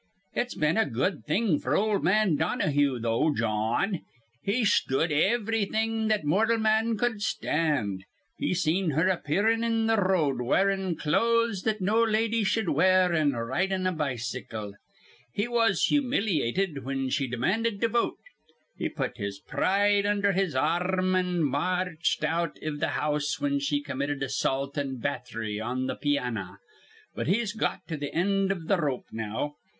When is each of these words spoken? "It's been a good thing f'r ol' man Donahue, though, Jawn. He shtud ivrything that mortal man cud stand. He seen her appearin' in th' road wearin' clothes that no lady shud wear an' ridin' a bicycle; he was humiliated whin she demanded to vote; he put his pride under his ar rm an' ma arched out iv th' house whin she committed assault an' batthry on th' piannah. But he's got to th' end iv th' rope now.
"It's 0.33 0.55
been 0.55 0.77
a 0.77 0.87
good 0.89 1.25
thing 1.25 1.59
f'r 1.59 1.77
ol' 1.77 1.99
man 1.99 2.35
Donahue, 2.35 2.97
though, 2.97 3.31
Jawn. 3.35 3.99
He 4.41 4.63
shtud 4.65 5.11
ivrything 5.11 6.07
that 6.07 6.25
mortal 6.25 6.57
man 6.57 6.97
cud 6.97 7.21
stand. 7.21 8.05
He 8.39 8.55
seen 8.55 8.89
her 8.97 9.07
appearin' 9.07 9.63
in 9.63 9.87
th' 9.87 9.99
road 9.99 10.41
wearin' 10.41 10.95
clothes 10.95 11.61
that 11.65 11.81
no 11.81 12.03
lady 12.03 12.43
shud 12.43 12.67
wear 12.67 13.13
an' 13.13 13.33
ridin' 13.33 13.85
a 13.85 13.91
bicycle; 13.91 14.73
he 15.31 15.47
was 15.47 15.83
humiliated 15.83 16.77
whin 16.83 17.11
she 17.11 17.27
demanded 17.27 17.79
to 17.81 17.87
vote; 17.87 18.17
he 18.75 18.89
put 18.89 19.17
his 19.19 19.37
pride 19.37 20.07
under 20.07 20.31
his 20.31 20.55
ar 20.55 20.97
rm 20.97 21.15
an' 21.15 21.43
ma 21.43 21.83
arched 21.85 22.23
out 22.23 22.57
iv 22.63 22.79
th' 22.79 22.83
house 22.97 23.35
whin 23.39 23.59
she 23.59 23.83
committed 23.83 24.23
assault 24.23 24.79
an' 24.79 24.97
batthry 24.97 25.63
on 25.63 25.87
th' 25.87 26.01
piannah. 26.01 26.57
But 27.13 27.27
he's 27.27 27.53
got 27.53 27.87
to 27.87 27.97
th' 27.99 28.09
end 28.11 28.51
iv 28.51 28.67
th' 28.67 28.79
rope 28.79 29.05
now. 29.11 29.57